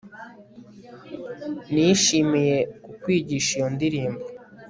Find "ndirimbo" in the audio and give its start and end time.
3.75-4.23